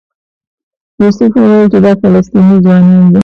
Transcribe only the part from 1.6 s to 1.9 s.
چې